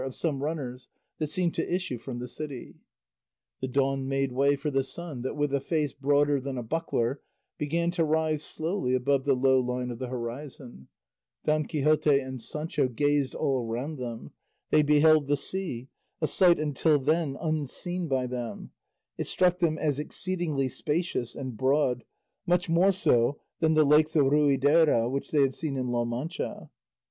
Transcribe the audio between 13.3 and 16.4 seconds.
all round them; they beheld the sea, a